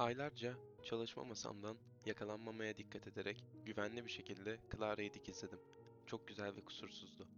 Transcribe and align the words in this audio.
Aylarca 0.00 0.54
çalışma 0.82 1.24
masamdan 1.24 1.76
yakalanmamaya 2.06 2.76
dikkat 2.76 3.06
ederek 3.06 3.44
güvenli 3.64 4.04
bir 4.04 4.10
şekilde 4.10 4.58
Clara'yı 4.72 5.12
dikizledim. 5.12 5.58
Çok 6.06 6.28
güzel 6.28 6.56
ve 6.56 6.64
kusursuzdu. 6.64 7.28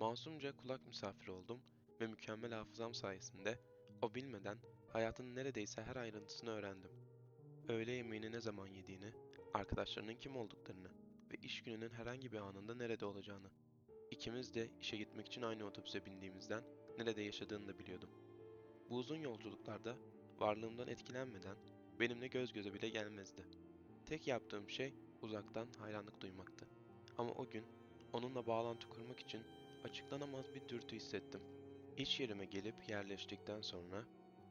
Masumca 0.00 0.56
kulak 0.56 0.86
misafiri 0.86 1.30
oldum 1.30 1.60
ve 2.00 2.06
mükemmel 2.06 2.52
hafızam 2.52 2.94
sayesinde 2.94 3.58
o 4.02 4.14
bilmeden 4.14 4.58
hayatın 4.92 5.34
neredeyse 5.34 5.82
her 5.82 5.96
ayrıntısını 5.96 6.50
öğrendim. 6.50 6.90
Öğle 7.68 7.92
yemeğini 7.92 8.32
ne 8.32 8.40
zaman 8.40 8.66
yediğini, 8.66 9.12
arkadaşlarının 9.54 10.14
kim 10.14 10.36
olduklarını 10.36 10.90
ve 11.32 11.36
iş 11.42 11.62
gününün 11.62 11.90
herhangi 11.90 12.32
bir 12.32 12.38
anında 12.38 12.74
nerede 12.74 13.04
olacağını. 13.04 13.50
İkimiz 14.10 14.54
de 14.54 14.70
işe 14.80 14.96
gitmek 14.96 15.26
için 15.26 15.42
aynı 15.42 15.64
otobüse 15.64 16.06
bindiğimizden 16.06 16.62
nerede 16.98 17.22
yaşadığını 17.22 17.68
da 17.68 17.78
biliyordum. 17.78 18.10
Bu 18.88 18.96
uzun 18.96 19.18
yolculuklarda 19.18 19.96
varlığımdan 20.38 20.88
etkilenmeden 20.88 21.56
benimle 22.00 22.26
göz 22.26 22.52
göze 22.52 22.74
bile 22.74 22.88
gelmezdi. 22.88 23.46
Tek 24.06 24.26
yaptığım 24.26 24.70
şey 24.70 24.94
uzaktan 25.22 25.68
hayranlık 25.78 26.20
duymaktı. 26.20 26.68
Ama 27.18 27.30
o 27.30 27.50
gün 27.50 27.64
onunla 28.12 28.46
bağlantı 28.46 28.88
kurmak 28.88 29.20
için 29.20 29.42
açıklanamaz 29.84 30.54
bir 30.54 30.68
dürtü 30.68 30.96
hissettim. 30.96 31.40
İş 31.96 32.20
yerime 32.20 32.44
gelip 32.44 32.88
yerleştikten 32.88 33.60
sonra 33.60 34.04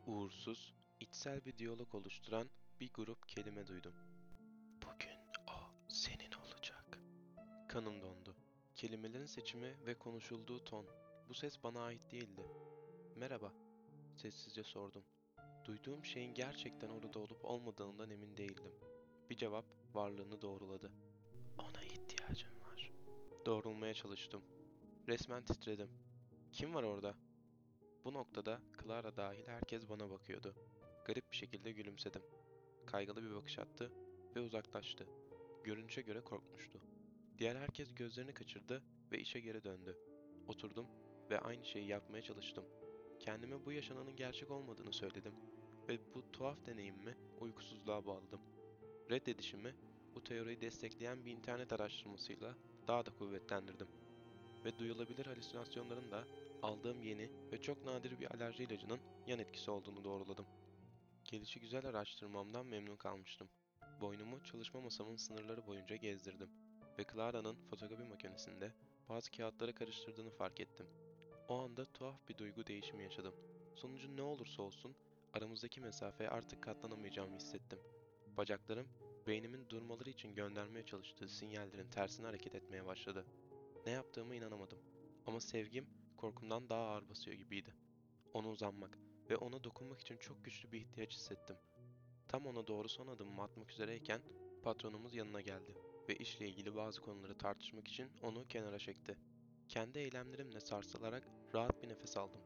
uğursuz, 0.07 0.73
içsel 0.99 1.45
bir 1.45 1.57
diyalog 1.57 1.95
oluşturan 1.95 2.49
bir 2.79 2.93
grup 2.93 3.29
kelime 3.29 3.67
duydum. 3.67 3.93
Bugün 4.81 5.17
o 5.47 5.89
senin 5.89 6.31
olacak. 6.31 6.99
Kanım 7.69 8.01
dondu. 8.01 8.35
Kelimelerin 8.75 9.25
seçimi 9.25 9.85
ve 9.85 9.97
konuşulduğu 9.97 10.63
ton. 10.63 10.85
Bu 11.29 11.33
ses 11.33 11.63
bana 11.63 11.81
ait 11.81 12.11
değildi. 12.11 12.43
Merhaba, 13.15 13.53
sessizce 14.17 14.63
sordum. 14.63 15.03
Duyduğum 15.69 16.05
şeyin 16.05 16.33
gerçekten 16.33 16.89
orada 16.89 17.19
olup 17.19 17.45
olmadığından 17.45 18.09
emin 18.09 18.37
değildim. 18.37 18.73
Bir 19.29 19.37
cevap 19.37 19.65
varlığını 19.93 20.41
doğruladı. 20.41 20.91
Ona 21.57 21.83
ihtiyacım 21.83 22.61
var. 22.61 22.91
Doğrulmaya 23.45 23.93
çalıştım. 23.93 24.41
Resmen 25.07 25.45
titredim. 25.45 25.89
Kim 26.51 26.75
var 26.75 26.83
orada? 26.83 27.15
Bu 28.05 28.13
noktada 28.13 28.61
Clara 28.83 29.15
dahil 29.15 29.47
herkes 29.47 29.89
bana 29.89 30.09
bakıyordu. 30.09 30.55
Garip 31.05 31.31
bir 31.31 31.37
şekilde 31.37 31.71
gülümsedim. 31.71 32.21
Kaygılı 32.85 33.23
bir 33.23 33.35
bakış 33.35 33.59
attı 33.59 33.91
ve 34.35 34.39
uzaklaştı. 34.39 35.07
Görünüşe 35.63 36.01
göre 36.01 36.21
korkmuştu. 36.21 36.79
Diğer 37.37 37.55
herkes 37.55 37.95
gözlerini 37.95 38.33
kaçırdı 38.33 38.83
ve 39.11 39.19
işe 39.19 39.39
geri 39.39 39.63
döndü. 39.63 39.97
Oturdum 40.47 40.87
ve 41.29 41.39
aynı 41.39 41.65
şeyi 41.65 41.87
yapmaya 41.87 42.21
çalıştım. 42.21 42.65
Kendime 43.19 43.65
bu 43.65 43.71
yaşananın 43.71 44.15
gerçek 44.15 44.51
olmadığını 44.51 44.93
söyledim 44.93 45.33
ve 45.89 45.99
bu 46.15 46.31
tuhaf 46.31 46.65
deneyimimi 46.65 47.15
uykusuzluğa 47.39 48.05
bağladım. 48.05 48.39
Reddedişimi 49.11 49.75
bu 50.15 50.23
teoriyi 50.23 50.61
destekleyen 50.61 51.25
bir 51.25 51.31
internet 51.31 51.73
araştırmasıyla 51.73 52.55
daha 52.87 53.05
da 53.05 53.09
kuvvetlendirdim. 53.11 53.87
Ve 54.65 54.79
duyulabilir 54.79 55.25
halüsinasyonların 55.25 56.11
da 56.11 56.23
aldığım 56.61 57.03
yeni 57.03 57.29
ve 57.53 57.61
çok 57.61 57.85
nadir 57.85 58.19
bir 58.19 58.35
alerji 58.35 58.63
ilacının 58.63 58.99
yan 59.27 59.39
etkisi 59.39 59.71
olduğunu 59.71 60.03
doğruladım. 60.03 60.45
Gelişi 61.25 61.59
güzel 61.59 61.85
araştırmamdan 61.85 62.65
memnun 62.65 62.95
kalmıştım. 62.95 63.49
Boynumu 64.01 64.43
çalışma 64.43 64.81
masamın 64.81 65.15
sınırları 65.15 65.67
boyunca 65.67 65.95
gezdirdim 65.95 66.49
ve 66.99 67.05
Clara'nın 67.13 67.57
fotokopi 67.69 68.03
makinesinde 68.03 68.73
bazı 69.09 69.31
kağıtları 69.31 69.73
karıştırdığını 69.75 70.29
fark 70.29 70.59
ettim. 70.59 70.85
O 71.47 71.59
anda 71.59 71.85
tuhaf 71.85 72.29
bir 72.29 72.37
duygu 72.37 72.67
değişimi 72.67 73.03
yaşadım. 73.03 73.33
Sonucu 73.75 74.17
ne 74.17 74.21
olursa 74.21 74.63
olsun 74.63 74.95
aramızdaki 75.33 75.81
mesafeye 75.81 76.29
artık 76.29 76.63
katlanamayacağımı 76.63 77.35
hissettim. 77.35 77.79
Bacaklarım 78.37 78.87
beynimin 79.27 79.69
durmaları 79.69 80.09
için 80.09 80.35
göndermeye 80.35 80.85
çalıştığı 80.85 81.29
sinyallerin 81.29 81.89
tersine 81.89 82.25
hareket 82.25 82.55
etmeye 82.55 82.85
başladı. 82.85 83.25
Ne 83.85 83.91
yaptığımı 83.91 84.35
inanamadım. 84.35 84.79
Ama 85.25 85.39
sevgim 85.39 85.87
korkumdan 86.17 86.69
daha 86.69 86.81
ağır 86.81 87.09
basıyor 87.09 87.37
gibiydi. 87.37 87.75
Ona 88.33 88.49
uzanmak 88.49 88.97
ve 89.29 89.37
ona 89.37 89.63
dokunmak 89.63 90.01
için 90.01 90.17
çok 90.17 90.45
güçlü 90.45 90.71
bir 90.71 90.79
ihtiyaç 90.79 91.13
hissettim. 91.13 91.55
Tam 92.27 92.45
ona 92.45 92.67
doğru 92.67 92.89
son 92.89 93.07
adımımı 93.07 93.43
atmak 93.43 93.71
üzereyken 93.71 94.21
patronumuz 94.63 95.15
yanına 95.15 95.41
geldi 95.41 95.75
ve 96.09 96.15
işle 96.15 96.47
ilgili 96.47 96.75
bazı 96.75 97.01
konuları 97.01 97.37
tartışmak 97.37 97.87
için 97.87 98.11
onu 98.21 98.47
kenara 98.47 98.79
çekti. 98.79 99.17
Kendi 99.67 99.99
eylemlerimle 99.99 100.59
sarsılarak 100.59 101.27
rahat 101.53 101.83
bir 101.83 101.89
nefes 101.89 102.17
aldım. 102.17 102.41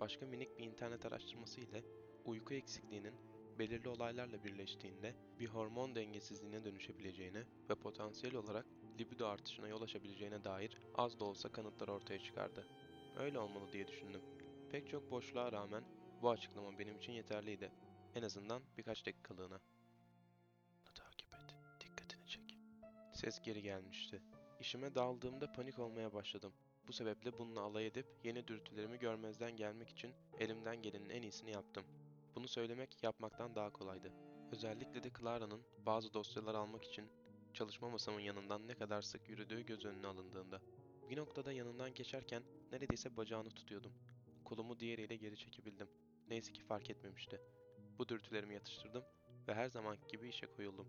Başka 0.00 0.26
minik 0.26 0.58
bir 0.58 0.64
internet 0.64 1.06
araştırması 1.06 1.60
ile 1.60 1.84
uyku 2.26 2.54
eksikliğinin 2.54 3.14
belirli 3.58 3.88
olaylarla 3.88 4.44
birleştiğinde 4.44 5.14
bir 5.40 5.46
hormon 5.46 5.94
dengesizliğine 5.94 6.64
dönüşebileceğine 6.64 7.44
ve 7.70 7.74
potansiyel 7.74 8.36
olarak 8.36 8.66
libido 8.98 9.26
artışına 9.26 9.68
yol 9.68 9.82
açabileceğine 9.82 10.44
dair 10.44 10.76
az 10.94 11.20
da 11.20 11.24
olsa 11.24 11.48
kanıtlar 11.48 11.88
ortaya 11.88 12.18
çıkardı. 12.18 12.66
Öyle 13.16 13.38
olmalı 13.38 13.72
diye 13.72 13.88
düşündüm. 13.88 14.20
Pek 14.70 14.88
çok 14.90 15.10
boşluğa 15.10 15.52
rağmen 15.52 15.84
bu 16.22 16.30
açıklama 16.30 16.78
benim 16.78 16.96
için 16.96 17.12
yeterliydi. 17.12 17.70
En 18.14 18.22
azından 18.22 18.62
birkaç 18.78 19.06
dakikalığına. 19.06 19.60
Takip 20.94 21.34
et, 21.34 21.56
dikkatini 21.80 22.26
çek. 22.26 22.58
Ses 23.14 23.42
geri 23.42 23.62
gelmişti. 23.62 24.22
İşime 24.60 24.94
daldığımda 24.94 25.52
panik 25.52 25.78
olmaya 25.78 26.12
başladım. 26.12 26.52
Bu 26.88 26.92
sebeple 26.92 27.38
bununla 27.38 27.60
alay 27.60 27.86
edip 27.86 28.06
yeni 28.24 28.48
dürtülerimi 28.48 28.98
görmezden 28.98 29.56
gelmek 29.56 29.88
için 29.88 30.14
elimden 30.38 30.82
gelenin 30.82 31.10
en 31.10 31.22
iyisini 31.22 31.50
yaptım. 31.50 31.84
Bunu 32.36 32.48
söylemek 32.48 33.02
yapmaktan 33.02 33.54
daha 33.54 33.70
kolaydı. 33.70 34.12
Özellikle 34.52 35.02
de 35.02 35.10
Clara'nın 35.18 35.62
bazı 35.86 36.14
dosyalar 36.14 36.54
almak 36.54 36.84
için 36.84 37.10
çalışma 37.54 37.90
masamın 37.90 38.20
yanından 38.20 38.68
ne 38.68 38.74
kadar 38.74 39.02
sık 39.02 39.28
yürüdüğü 39.28 39.66
göz 39.66 39.84
önüne 39.84 40.06
alındığında. 40.06 40.60
Bir 41.10 41.16
noktada 41.16 41.52
yanından 41.52 41.94
geçerken 41.94 42.42
neredeyse 42.72 43.16
bacağını 43.16 43.50
tutuyordum. 43.50 43.92
Kolumu 44.44 44.78
diğeriyle 44.80 45.16
geri 45.16 45.36
çekebildim. 45.36 45.88
Neyse 46.28 46.52
ki 46.52 46.62
fark 46.62 46.90
etmemişti. 46.90 47.40
Bu 47.98 48.08
dürtülerimi 48.08 48.54
yatıştırdım 48.54 49.04
ve 49.48 49.54
her 49.54 49.68
zamanki 49.68 50.06
gibi 50.06 50.28
işe 50.28 50.46
koyuldum. 50.46 50.88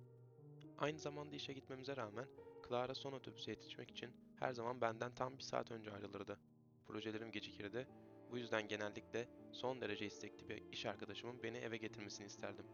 Aynı 0.77 0.99
zamanda 0.99 1.35
işe 1.35 1.53
gitmemize 1.53 1.95
rağmen 1.97 2.27
Clara 2.67 2.95
son 2.95 3.13
otobüse 3.13 3.51
yetişmek 3.51 3.91
için 3.91 4.11
her 4.39 4.53
zaman 4.53 4.81
benden 4.81 5.15
tam 5.15 5.37
bir 5.37 5.43
saat 5.43 5.71
önce 5.71 5.91
ayrılırdı. 5.91 6.39
Projelerim 6.85 7.31
gecikirdi. 7.31 7.87
Bu 8.31 8.37
yüzden 8.37 8.67
genellikle 8.67 9.27
son 9.57 9.81
derece 9.81 10.05
istekli 10.05 10.49
bir 10.49 10.61
iş 10.71 10.85
arkadaşımın 10.85 11.43
beni 11.43 11.57
eve 11.57 11.77
getirmesini 11.77 12.27
isterdim. 12.27 12.65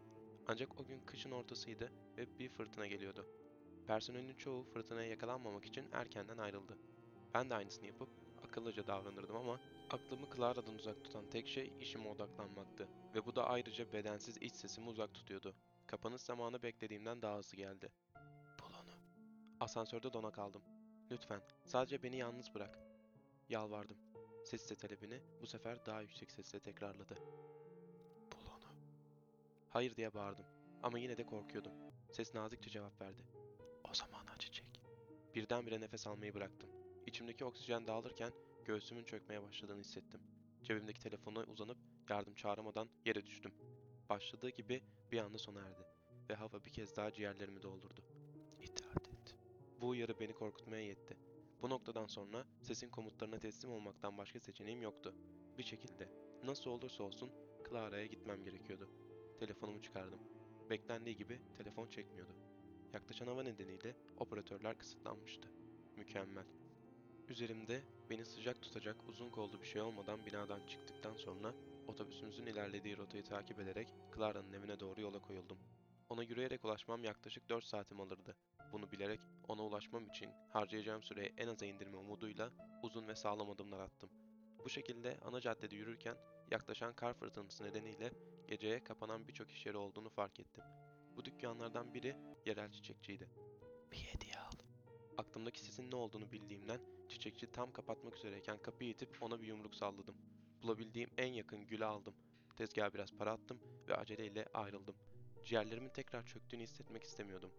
Ancak 0.46 0.80
o 0.80 0.84
gün 0.84 1.00
kışın 1.06 1.30
ortasıydı 1.30 1.92
ve 2.18 2.26
bir 2.38 2.48
fırtına 2.48 2.86
geliyordu. 2.86 3.26
Personelin 3.86 4.34
çoğu 4.34 4.64
fırtınaya 4.64 5.08
yakalanmamak 5.08 5.64
için 5.64 5.88
erkenden 5.92 6.38
ayrıldı. 6.38 6.76
Ben 7.34 7.50
de 7.50 7.54
aynısını 7.54 7.86
yapıp 7.86 8.08
akıllıca 8.44 8.86
davranırdım 8.86 9.36
ama 9.36 9.60
aklımı 9.90 10.26
Clara'dan 10.36 10.74
uzak 10.74 11.04
tutan 11.04 11.24
tek 11.30 11.48
şey 11.48 11.72
işime 11.80 12.08
odaklanmaktı 12.08 12.88
ve 13.14 13.26
bu 13.26 13.36
da 13.36 13.46
ayrıca 13.46 13.92
bedensiz 13.92 14.36
iç 14.36 14.52
sesimi 14.52 14.88
uzak 14.88 15.14
tutuyordu. 15.14 15.54
Kapanış 15.86 16.22
zamanı 16.22 16.62
beklediğimden 16.62 17.22
daha 17.22 17.38
hızlı 17.38 17.56
geldi. 17.56 17.88
Bul 18.60 18.74
onu. 18.74 18.92
Asansörde 19.60 20.12
dona 20.12 20.30
kaldım. 20.30 20.62
Lütfen 21.10 21.40
sadece 21.66 22.02
beni 22.02 22.16
yalnız 22.16 22.54
bırak. 22.54 22.93
Yalvardım. 23.48 23.96
Ses 24.44 24.70
de 24.70 24.74
talebini 24.74 25.20
bu 25.42 25.46
sefer 25.46 25.86
daha 25.86 26.00
yüksek 26.02 26.30
sesle 26.30 26.60
tekrarladı. 26.60 27.14
Bul 28.32 28.50
onu. 28.50 28.72
Hayır 29.70 29.96
diye 29.96 30.14
bağırdım 30.14 30.44
ama 30.82 30.98
yine 30.98 31.16
de 31.16 31.26
korkuyordum. 31.26 31.72
Ses 32.12 32.34
nazikçe 32.34 32.70
cevap 32.70 33.00
verdi. 33.00 33.22
O 33.90 33.94
zaman 33.94 34.26
acı 34.36 34.52
çek. 34.52 34.80
Birdenbire 35.34 35.80
nefes 35.80 36.06
almayı 36.06 36.34
bıraktım. 36.34 36.70
İçimdeki 37.06 37.44
oksijen 37.44 37.86
dağılırken 37.86 38.32
göğsümün 38.64 39.04
çökmeye 39.04 39.42
başladığını 39.42 39.80
hissettim. 39.80 40.20
Cebimdeki 40.62 41.00
telefona 41.00 41.40
uzanıp 41.40 41.78
yardım 42.10 42.34
çağırmadan 42.34 42.88
yere 43.04 43.26
düştüm. 43.26 43.54
Başladığı 44.08 44.50
gibi 44.50 44.82
bir 45.12 45.18
anda 45.18 45.38
sona 45.38 45.60
erdi 45.60 45.82
ve 46.30 46.34
hava 46.34 46.64
bir 46.64 46.70
kez 46.70 46.96
daha 46.96 47.12
ciğerlerimi 47.12 47.62
doldurdu. 47.62 48.00
İtaat 48.62 49.08
et. 49.08 49.34
Bu 49.80 49.88
uyarı 49.88 50.20
beni 50.20 50.32
korkutmaya 50.32 50.84
yetti. 50.84 51.16
Bu 51.64 51.70
noktadan 51.70 52.06
sonra 52.06 52.44
sesin 52.62 52.90
komutlarına 52.90 53.38
teslim 53.38 53.72
olmaktan 53.72 54.18
başka 54.18 54.40
seçeneğim 54.40 54.82
yoktu. 54.82 55.14
Bir 55.58 55.62
şekilde, 55.62 56.08
nasıl 56.42 56.70
olursa 56.70 57.04
olsun 57.04 57.30
Clara'ya 57.68 58.06
gitmem 58.06 58.44
gerekiyordu. 58.44 58.88
Telefonumu 59.40 59.82
çıkardım. 59.82 60.18
Beklendiği 60.70 61.16
gibi 61.16 61.40
telefon 61.58 61.86
çekmiyordu. 61.86 62.32
Yaklaşan 62.92 63.26
hava 63.26 63.42
nedeniyle 63.42 63.96
operatörler 64.18 64.78
kısıtlanmıştı. 64.78 65.48
Mükemmel. 65.96 66.44
Üzerimde 67.28 67.82
beni 68.10 68.24
sıcak 68.24 68.62
tutacak 68.62 69.08
uzun 69.08 69.30
kollu 69.30 69.60
bir 69.60 69.66
şey 69.66 69.82
olmadan 69.82 70.26
binadan 70.26 70.66
çıktıktan 70.66 71.16
sonra 71.16 71.54
otobüsümüzün 71.88 72.46
ilerlediği 72.46 72.96
rotayı 72.96 73.24
takip 73.24 73.60
ederek 73.60 73.88
Clara'nın 74.16 74.52
evine 74.52 74.80
doğru 74.80 75.00
yola 75.00 75.18
koyuldum. 75.18 75.58
Ona 76.08 76.22
yürüyerek 76.22 76.64
ulaşmam 76.64 77.04
yaklaşık 77.04 77.48
4 77.48 77.64
saatim 77.64 78.00
alırdı. 78.00 78.36
Bunu 78.72 78.92
bilerek 78.92 79.20
ona 79.48 79.62
ulaşmam 79.62 80.06
için 80.06 80.30
harcayacağım 80.52 81.02
süreyi 81.02 81.32
en 81.36 81.48
aza 81.48 81.66
indirme 81.66 81.96
umuduyla 81.96 82.50
uzun 82.82 83.08
ve 83.08 83.14
sağlam 83.14 83.50
adımlar 83.50 83.80
attım. 83.80 84.10
Bu 84.64 84.68
şekilde 84.68 85.18
ana 85.24 85.40
caddede 85.40 85.76
yürürken 85.76 86.16
yaklaşan 86.50 86.92
kar 86.92 87.14
fırtınası 87.14 87.64
nedeniyle 87.64 88.10
geceye 88.48 88.84
kapanan 88.84 89.28
birçok 89.28 89.50
iş 89.50 89.66
yeri 89.66 89.76
olduğunu 89.76 90.10
fark 90.10 90.40
ettim. 90.40 90.64
Bu 91.16 91.24
dükkanlardan 91.24 91.94
biri 91.94 92.16
yerel 92.46 92.72
çiçekçiydi. 92.72 93.28
Bir 93.92 93.96
hediye 93.96 94.34
al. 94.36 94.52
Aklımdaki 95.16 95.60
sesin 95.60 95.90
ne 95.90 95.96
olduğunu 95.96 96.32
bildiğimden 96.32 96.80
çiçekçi 97.08 97.52
tam 97.52 97.72
kapatmak 97.72 98.16
üzereyken 98.16 98.58
kapıyı 98.58 98.90
itip 98.90 99.22
ona 99.22 99.40
bir 99.40 99.46
yumruk 99.46 99.74
salladım. 99.74 100.16
Bulabildiğim 100.62 101.10
en 101.18 101.32
yakın 101.32 101.66
gülü 101.66 101.84
aldım. 101.84 102.14
Tezgaha 102.56 102.94
biraz 102.94 103.12
para 103.12 103.32
attım 103.32 103.60
ve 103.88 103.96
aceleyle 103.96 104.46
ayrıldım. 104.54 104.94
Ciğerlerimin 105.44 105.88
tekrar 105.88 106.26
çöktüğünü 106.26 106.62
hissetmek 106.62 107.04
istemiyordum. 107.04 107.50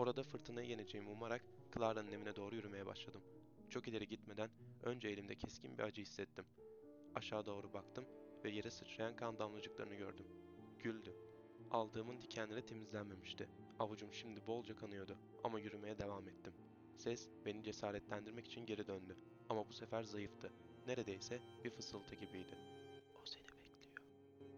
Orada 0.00 0.22
fırtınayı 0.22 0.68
yeneceğimi 0.68 1.10
umarak 1.10 1.42
Clara'nın 1.74 2.12
evine 2.12 2.36
doğru 2.36 2.54
yürümeye 2.54 2.86
başladım. 2.86 3.22
Çok 3.70 3.88
ileri 3.88 4.08
gitmeden 4.08 4.50
önce 4.82 5.08
elimde 5.08 5.34
keskin 5.34 5.78
bir 5.78 5.82
acı 5.82 6.02
hissettim. 6.02 6.44
Aşağı 7.14 7.46
doğru 7.46 7.72
baktım 7.72 8.04
ve 8.44 8.50
yere 8.50 8.70
sıçrayan 8.70 9.16
kan 9.16 9.38
damlacıklarını 9.38 9.94
gördüm. 9.94 10.26
Güldü. 10.78 11.14
Aldığımın 11.70 12.20
dikenleri 12.22 12.66
temizlenmemişti. 12.66 13.48
Avucum 13.78 14.12
şimdi 14.12 14.46
bolca 14.46 14.76
kanıyordu 14.76 15.18
ama 15.44 15.60
yürümeye 15.60 15.98
devam 15.98 16.28
ettim. 16.28 16.52
Ses 16.96 17.28
beni 17.44 17.64
cesaretlendirmek 17.64 18.46
için 18.46 18.66
geri 18.66 18.86
döndü 18.86 19.16
ama 19.48 19.68
bu 19.68 19.72
sefer 19.72 20.02
zayıftı. 20.02 20.52
Neredeyse 20.86 21.40
bir 21.64 21.70
fısıltı 21.70 22.14
gibiydi. 22.14 22.58
O 23.22 23.26
seni 23.26 23.44
bekliyor. 23.44 24.02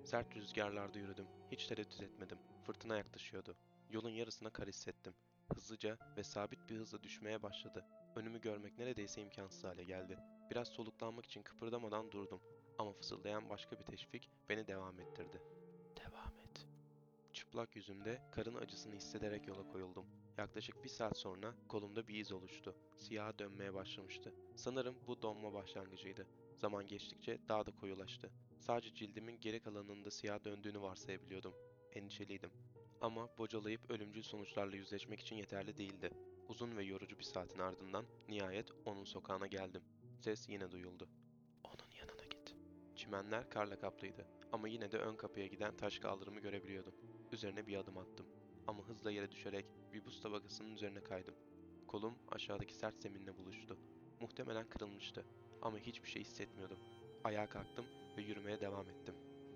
Sert 0.04 0.36
rüzgarlarda 0.36 0.98
yürüdüm. 0.98 1.26
Hiç 1.52 1.66
tereddüt 1.66 2.02
etmedim. 2.02 2.38
Fırtına 2.66 2.96
yaklaşıyordu. 2.96 3.56
Yolun 3.90 4.10
yarısına 4.10 4.50
kar 4.50 4.68
hissettim. 4.68 5.14
Hızlıca 5.54 5.98
ve 6.16 6.22
sabit 6.22 6.70
bir 6.70 6.76
hızla 6.76 7.02
düşmeye 7.02 7.42
başladı. 7.42 7.84
Önümü 8.16 8.40
görmek 8.40 8.78
neredeyse 8.78 9.20
imkansız 9.20 9.64
hale 9.64 9.84
geldi. 9.84 10.18
Biraz 10.50 10.68
soluklanmak 10.68 11.26
için 11.26 11.42
kıpırdamadan 11.42 12.12
durdum. 12.12 12.40
Ama 12.78 12.92
fısıldayan 12.92 13.48
başka 13.50 13.78
bir 13.78 13.84
teşvik 13.84 14.30
beni 14.48 14.66
devam 14.66 15.00
ettirdi. 15.00 15.40
Devam 15.96 16.32
et. 16.44 16.66
Çıplak 17.32 17.76
yüzümde 17.76 18.22
karın 18.30 18.54
acısını 18.54 18.94
hissederek 18.94 19.48
yola 19.48 19.72
koyuldum. 19.72 20.06
Yaklaşık 20.38 20.84
bir 20.84 20.88
saat 20.88 21.18
sonra 21.18 21.54
kolumda 21.68 22.08
bir 22.08 22.14
iz 22.14 22.32
oluştu. 22.32 22.74
Siyaha 22.96 23.38
dönmeye 23.38 23.74
başlamıştı. 23.74 24.32
Sanırım 24.56 24.96
bu 25.06 25.22
donma 25.22 25.52
başlangıcıydı. 25.52 26.26
Zaman 26.56 26.86
geçtikçe 26.86 27.38
daha 27.48 27.66
da 27.66 27.70
koyulaştı. 27.70 28.30
Sadece 28.60 28.94
cildimin 28.94 29.40
geri 29.40 29.60
kalanında 29.60 30.10
siyah 30.10 30.44
döndüğünü 30.44 30.80
varsayabiliyordum. 30.80 31.54
Endişeliydim. 31.92 32.50
Ama 33.02 33.28
bocalayıp 33.38 33.90
ölümcül 33.90 34.22
sonuçlarla 34.22 34.76
yüzleşmek 34.76 35.20
için 35.20 35.36
yeterli 35.36 35.76
değildi. 35.76 36.10
Uzun 36.48 36.76
ve 36.76 36.84
yorucu 36.84 37.18
bir 37.18 37.24
saatin 37.24 37.58
ardından 37.58 38.04
nihayet 38.28 38.68
onun 38.84 39.04
sokağına 39.04 39.46
geldim. 39.46 39.82
Ses 40.20 40.48
yine 40.48 40.70
duyuldu. 40.70 41.08
Onun 41.64 41.90
yanına 42.00 42.24
git. 42.24 42.54
Çimenler 42.96 43.50
karla 43.50 43.78
kaplıydı 43.78 44.26
ama 44.52 44.68
yine 44.68 44.92
de 44.92 44.98
ön 44.98 45.16
kapıya 45.16 45.46
giden 45.46 45.76
taş 45.76 45.98
kaldırımı 45.98 46.40
görebiliyordum. 46.40 46.94
Üzerine 47.32 47.66
bir 47.66 47.76
adım 47.76 47.98
attım. 47.98 48.26
Ama 48.66 48.84
hızla 48.88 49.10
yere 49.10 49.30
düşerek 49.30 49.66
bir 49.92 50.04
buz 50.04 50.20
tabakasının 50.20 50.74
üzerine 50.74 51.02
kaydım. 51.02 51.34
Kolum 51.86 52.14
aşağıdaki 52.30 52.74
sert 52.74 53.02
zeminle 53.02 53.38
buluştu. 53.38 53.78
Muhtemelen 54.20 54.68
kırılmıştı 54.68 55.24
ama 55.62 55.78
hiçbir 55.78 56.08
şey 56.08 56.22
hissetmiyordum. 56.22 56.78
Ayağa 57.24 57.48
kalktım 57.48 57.86
ve 58.16 58.22
yürümeye 58.22 58.60
devam 58.60 58.88
ettim. 58.88 59.14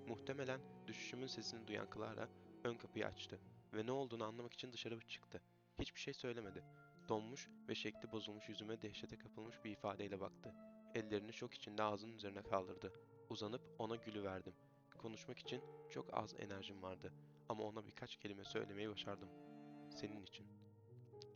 Muhtemelen 0.08 0.60
düşüşümün 0.87 1.26
sesini 1.26 1.69
duyan 1.69 1.88
Clara 1.94 2.28
ön 2.66 2.74
kapıyı 2.74 3.06
açtı 3.06 3.40
ve 3.74 3.86
ne 3.86 3.92
olduğunu 3.92 4.24
anlamak 4.24 4.52
için 4.52 4.72
dışarı 4.72 5.00
çıktı. 5.00 5.42
Hiçbir 5.78 6.00
şey 6.00 6.14
söylemedi. 6.14 6.64
Donmuş 7.08 7.48
ve 7.68 7.74
şekli 7.74 8.12
bozulmuş 8.12 8.48
yüzüme 8.48 8.82
dehşete 8.82 9.18
kapılmış 9.18 9.64
bir 9.64 9.70
ifadeyle 9.70 10.20
baktı. 10.20 10.54
Ellerini 10.94 11.32
şok 11.32 11.54
içinde 11.54 11.82
ağzının 11.82 12.16
üzerine 12.16 12.42
kaldırdı. 12.42 12.92
Uzanıp 13.30 13.62
ona 13.78 13.96
gülü 13.96 14.22
verdim. 14.22 14.52
Konuşmak 14.98 15.38
için 15.38 15.62
çok 15.90 16.14
az 16.14 16.34
enerjim 16.38 16.82
vardı 16.82 17.12
ama 17.48 17.64
ona 17.64 17.86
birkaç 17.86 18.16
kelime 18.16 18.44
söylemeyi 18.44 18.90
başardım. 18.90 19.28
Senin 19.90 20.22
için. 20.22 20.46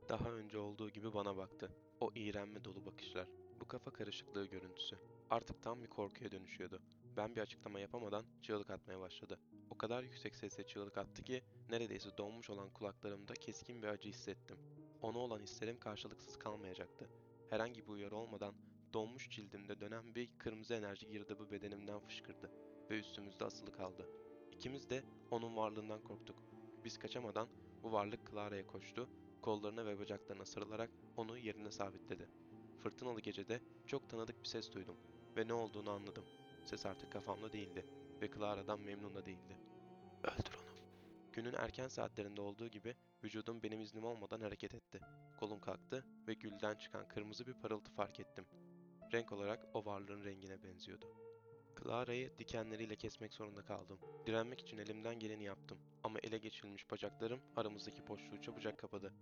Daha 0.08 0.30
önce 0.30 0.58
olduğu 0.58 0.90
gibi 0.90 1.14
bana 1.14 1.36
baktı. 1.36 1.70
O 2.00 2.10
iğrenme 2.14 2.64
dolu 2.64 2.86
bakışlar. 2.86 3.28
Bu 3.60 3.68
kafa 3.68 3.90
karışıklığı 3.90 4.46
görüntüsü. 4.46 4.98
Artık 5.30 5.62
tam 5.62 5.82
bir 5.82 5.88
korkuya 5.88 6.30
dönüşüyordu. 6.30 6.82
Ben 7.16 7.36
bir 7.36 7.40
açıklama 7.40 7.80
yapamadan 7.80 8.24
çığlık 8.42 8.70
atmaya 8.70 9.00
başladı. 9.00 9.38
O 9.70 9.78
kadar 9.78 10.02
yüksek 10.02 10.36
sesle 10.36 10.66
çığlık 10.66 10.98
attı 10.98 11.22
ki 11.22 11.42
neredeyse 11.70 12.16
donmuş 12.18 12.50
olan 12.50 12.70
kulaklarımda 12.70 13.34
keskin 13.34 13.82
bir 13.82 13.88
acı 13.88 14.08
hissettim. 14.08 14.56
Ona 15.02 15.18
olan 15.18 15.40
hislerim 15.40 15.78
karşılıksız 15.78 16.36
kalmayacaktı. 16.36 17.10
Herhangi 17.50 17.82
bir 17.82 17.88
uyarı 17.92 18.16
olmadan 18.16 18.54
donmuş 18.92 19.30
cildimde 19.30 19.80
dönen 19.80 20.14
bir 20.14 20.38
kırmızı 20.38 20.74
enerji 20.74 21.08
girdabı 21.08 21.50
bedenimden 21.50 22.00
fışkırdı 22.00 22.50
ve 22.90 22.98
üstümüzde 22.98 23.44
asılı 23.44 23.72
kaldı. 23.72 24.06
İkimiz 24.52 24.90
de 24.90 25.02
onun 25.30 25.56
varlığından 25.56 26.00
korktuk. 26.00 26.36
Biz 26.84 26.98
kaçamadan 26.98 27.48
bu 27.82 27.92
varlık 27.92 28.30
Clara'ya 28.30 28.66
koştu, 28.66 29.08
kollarına 29.42 29.86
ve 29.86 29.98
bacaklarına 29.98 30.44
sarılarak 30.44 30.90
onu 31.16 31.38
yerine 31.38 31.70
sabitledi. 31.70 32.28
Fırtınalı 32.78 33.20
gecede 33.20 33.60
çok 33.86 34.08
tanıdık 34.08 34.42
bir 34.42 34.48
ses 34.48 34.72
duydum 34.72 34.96
ve 35.36 35.48
ne 35.48 35.52
olduğunu 35.52 35.90
anladım. 35.90 36.24
Ses 36.64 36.86
artık 36.86 37.12
kafamda 37.12 37.52
değildi 37.52 37.99
ve 38.20 38.30
Clara'dan 38.30 38.80
memnun 38.80 39.14
da 39.14 39.26
değildi. 39.26 39.56
Öldür 40.22 40.54
onu. 40.54 40.70
Günün 41.32 41.52
erken 41.52 41.88
saatlerinde 41.88 42.40
olduğu 42.40 42.68
gibi 42.68 42.96
vücudum 43.24 43.62
benim 43.62 43.80
iznim 43.80 44.04
olmadan 44.04 44.40
hareket 44.40 44.74
etti. 44.74 45.00
Kolum 45.40 45.60
kalktı 45.60 46.04
ve 46.26 46.34
gülden 46.34 46.74
çıkan 46.74 47.08
kırmızı 47.08 47.46
bir 47.46 47.54
parıltı 47.54 47.92
fark 47.92 48.20
ettim. 48.20 48.46
Renk 49.12 49.32
olarak 49.32 49.66
o 49.74 49.84
varlığın 49.84 50.24
rengine 50.24 50.62
benziyordu. 50.62 51.06
Clara'yı 51.82 52.38
dikenleriyle 52.38 52.96
kesmek 52.96 53.34
zorunda 53.34 53.62
kaldım. 53.62 53.98
Direnmek 54.26 54.60
için 54.60 54.78
elimden 54.78 55.18
geleni 55.18 55.44
yaptım 55.44 55.78
ama 56.04 56.18
ele 56.22 56.38
geçirilmiş 56.38 56.90
bacaklarım 56.90 57.40
aramızdaki 57.56 58.08
boşluğu 58.08 58.40
çabucak 58.42 58.78
kapadı. 58.78 59.14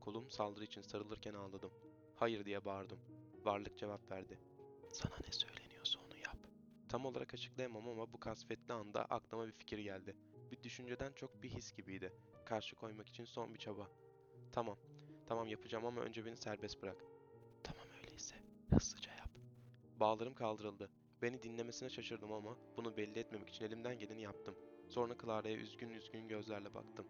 Kolum 0.00 0.30
saldırı 0.30 0.64
için 0.64 0.82
sarılırken 0.82 1.34
ağladım. 1.34 1.72
Hayır 2.16 2.44
diye 2.44 2.64
bağırdım. 2.64 2.98
Varlık 3.44 3.78
cevap 3.78 4.10
verdi. 4.10 4.38
Sana 4.92 5.14
ne 5.20 5.26
yap. 5.26 5.65
Tam 6.96 7.06
olarak 7.06 7.34
açıklayamam 7.34 7.88
ama 7.88 8.12
bu 8.12 8.20
kasvetli 8.20 8.74
anda 8.74 9.04
aklıma 9.04 9.46
bir 9.46 9.52
fikir 9.52 9.78
geldi. 9.78 10.16
Bir 10.50 10.62
düşünceden 10.62 11.12
çok 11.12 11.42
bir 11.42 11.50
his 11.50 11.72
gibiydi. 11.72 12.12
Karşı 12.44 12.76
koymak 12.76 13.08
için 13.08 13.24
son 13.24 13.54
bir 13.54 13.58
çaba. 13.58 13.88
Tamam, 14.52 14.78
tamam 15.26 15.48
yapacağım 15.48 15.86
ama 15.86 16.00
önce 16.00 16.26
beni 16.26 16.36
serbest 16.36 16.82
bırak. 16.82 16.96
Tamam 17.64 17.84
öyleyse, 18.02 18.34
hızlıca 18.70 19.12
yap. 19.12 19.30
Bağlarım 20.00 20.34
kaldırıldı. 20.34 20.90
Beni 21.22 21.42
dinlemesine 21.42 21.90
şaşırdım 21.90 22.32
ama 22.32 22.56
bunu 22.76 22.96
belli 22.96 23.18
etmemek 23.18 23.48
için 23.48 23.64
elimden 23.64 23.98
geleni 23.98 24.22
yaptım. 24.22 24.54
Sonra 24.88 25.16
Clara'ya 25.22 25.56
üzgün 25.56 25.90
üzgün 25.90 26.28
gözlerle 26.28 26.74
baktım. 26.74 27.06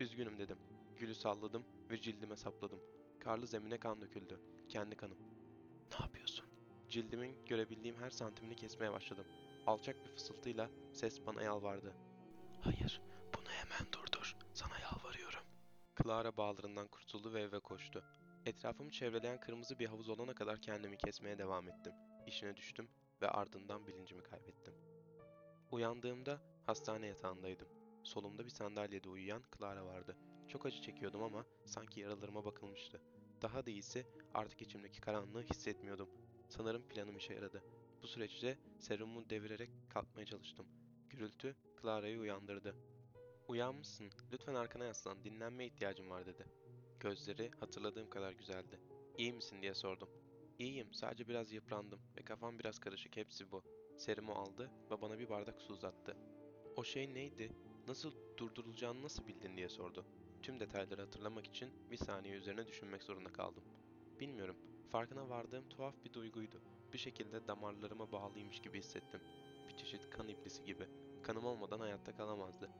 Üzgünüm 0.00 0.38
dedim. 0.38 0.58
Gülü 0.96 1.14
salladım 1.14 1.64
ve 1.90 2.00
cildime 2.00 2.36
sapladım. 2.36 2.80
Karlı 3.20 3.46
zemine 3.46 3.78
kan 3.78 4.00
döküldü. 4.00 4.40
Kendi 4.68 4.96
kanım. 4.96 5.31
Cildimin 6.92 7.36
görebildiğim 7.46 7.96
her 7.96 8.10
santimini 8.10 8.56
kesmeye 8.56 8.92
başladım. 8.92 9.26
Alçak 9.66 10.04
bir 10.04 10.10
fısıltıyla 10.10 10.70
ses 10.92 11.26
bana 11.26 11.42
yalvardı. 11.42 11.94
Hayır, 12.60 13.00
bunu 13.36 13.48
hemen 13.48 13.92
durdur. 13.92 14.36
Sana 14.54 14.78
yalvarıyorum. 14.78 15.40
Clara 16.02 16.36
bağlarından 16.36 16.88
kurtuldu 16.88 17.34
ve 17.34 17.40
eve 17.40 17.58
koştu. 17.58 18.04
Etrafımı 18.46 18.90
çevreleyen 18.90 19.40
kırmızı 19.40 19.78
bir 19.78 19.86
havuz 19.86 20.08
olana 20.08 20.34
kadar 20.34 20.60
kendimi 20.60 20.96
kesmeye 20.98 21.38
devam 21.38 21.68
ettim. 21.68 21.92
İşine 22.26 22.56
düştüm 22.56 22.88
ve 23.22 23.28
ardından 23.28 23.86
bilincimi 23.86 24.22
kaybettim. 24.22 24.74
Uyandığımda 25.70 26.40
hastane 26.66 27.06
yatağındaydım. 27.06 27.68
Solumda 28.02 28.44
bir 28.44 28.50
sandalyede 28.50 29.08
uyuyan 29.08 29.42
Clara 29.58 29.86
vardı. 29.86 30.16
Çok 30.48 30.66
acı 30.66 30.82
çekiyordum 30.82 31.22
ama 31.22 31.44
sanki 31.64 32.00
yaralarıma 32.00 32.44
bakılmıştı. 32.44 33.00
Daha 33.42 33.66
da 33.66 33.70
iyisi 33.70 34.06
artık 34.34 34.62
içimdeki 34.62 35.00
karanlığı 35.00 35.42
hissetmiyordum. 35.42 36.08
Sanırım 36.56 36.82
planım 36.88 37.16
işe 37.16 37.34
yaradı. 37.34 37.62
Bu 38.02 38.06
süreçte 38.06 38.58
serumumu 38.78 39.30
devirerek 39.30 39.70
kalkmaya 39.90 40.26
çalıştım. 40.26 40.66
Gürültü 41.10 41.56
Clara'yı 41.82 42.18
uyandırdı. 42.20 42.76
Uyanmışsın, 43.48 44.10
lütfen 44.32 44.54
arkana 44.54 44.84
yaslan, 44.84 45.24
dinlenmeye 45.24 45.68
ihtiyacım 45.68 46.10
var 46.10 46.26
dedi. 46.26 46.46
Gözleri 47.00 47.50
hatırladığım 47.60 48.10
kadar 48.10 48.32
güzeldi. 48.32 48.80
İyi 49.18 49.32
misin 49.32 49.62
diye 49.62 49.74
sordum. 49.74 50.08
İyiyim, 50.58 50.94
sadece 50.94 51.28
biraz 51.28 51.52
yıprandım 51.52 52.00
ve 52.16 52.24
kafam 52.24 52.58
biraz 52.58 52.78
karışık, 52.78 53.16
hepsi 53.16 53.52
bu. 53.52 53.62
Serumu 53.98 54.32
aldı 54.32 54.70
ve 54.90 55.02
bana 55.02 55.18
bir 55.18 55.28
bardak 55.28 55.60
su 55.60 55.72
uzattı. 55.72 56.16
O 56.76 56.84
şey 56.84 57.14
neydi? 57.14 57.52
Nasıl 57.88 58.12
durdurulacağını 58.36 59.02
nasıl 59.02 59.26
bildin 59.26 59.56
diye 59.56 59.68
sordu. 59.68 60.06
Tüm 60.42 60.60
detayları 60.60 61.00
hatırlamak 61.00 61.46
için 61.46 61.70
bir 61.90 61.96
saniye 61.96 62.34
üzerine 62.34 62.66
düşünmek 62.66 63.02
zorunda 63.02 63.32
kaldım. 63.32 63.64
Bilmiyorum, 64.20 64.56
farkına 64.92 65.28
vardığım 65.28 65.68
tuhaf 65.68 65.94
bir 66.04 66.12
duyguydu. 66.12 66.62
Bir 66.92 66.98
şekilde 66.98 67.46
damarlarıma 67.48 68.12
bağlıymış 68.12 68.60
gibi 68.60 68.78
hissettim. 68.78 69.20
Bir 69.68 69.76
çeşit 69.76 70.10
kan 70.10 70.28
iblisi 70.28 70.64
gibi. 70.64 70.88
Kanım 71.22 71.44
olmadan 71.44 71.80
hayatta 71.80 72.16
kalamazdı. 72.16 72.70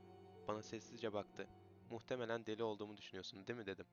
Bana 0.48 0.62
sessizce 0.62 1.12
baktı. 1.12 1.46
Muhtemelen 1.90 2.46
deli 2.46 2.62
olduğumu 2.62 2.96
düşünüyorsun 2.96 3.46
değil 3.46 3.58
mi 3.58 3.66
dedim. 3.66 3.86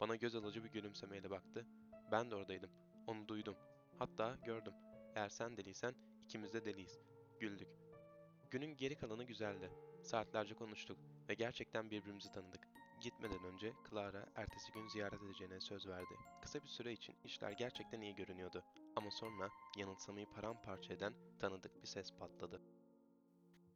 Bana 0.00 0.16
göz 0.16 0.34
alıcı 0.34 0.64
bir 0.64 0.70
gülümsemeyle 0.70 1.30
baktı. 1.30 1.66
Ben 2.12 2.30
de 2.30 2.34
oradaydım. 2.34 2.70
Onu 3.06 3.28
duydum. 3.28 3.56
Hatta 3.98 4.38
gördüm. 4.44 4.74
Eğer 5.14 5.28
sen 5.28 5.56
deliysen 5.56 5.94
ikimiz 6.24 6.52
de 6.52 6.64
deliyiz. 6.64 7.00
Güldük. 7.40 7.68
Günün 8.50 8.76
geri 8.76 8.96
kalanı 8.96 9.24
güzeldi. 9.24 9.70
Saatlerce 10.02 10.54
konuştuk 10.54 10.98
ve 11.28 11.34
gerçekten 11.34 11.90
birbirimizi 11.90 12.32
tanıdık. 12.32 12.69
Gitmeden 13.00 13.44
önce 13.44 13.72
Clara 13.90 14.26
ertesi 14.36 14.72
gün 14.72 14.88
ziyaret 14.88 15.22
edeceğine 15.22 15.60
söz 15.60 15.86
verdi. 15.86 16.14
Kısa 16.42 16.62
bir 16.62 16.68
süre 16.68 16.92
için 16.92 17.14
işler 17.24 17.50
gerçekten 17.50 18.00
iyi 18.00 18.14
görünüyordu. 18.14 18.64
Ama 18.96 19.10
sonra 19.10 19.48
yanılsamayı 19.76 20.26
paramparça 20.26 20.92
eden 20.92 21.14
tanıdık 21.40 21.82
bir 21.82 21.86
ses 21.86 22.12
patladı. 22.18 22.60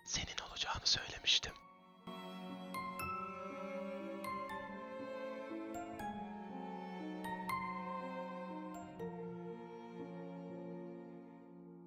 Senin 0.04 0.48
olacağını 0.50 0.86
söylemiştim. 0.86 1.52